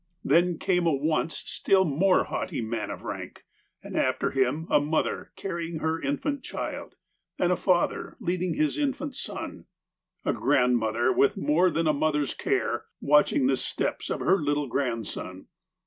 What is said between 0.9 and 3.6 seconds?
once still more haughty man of rank;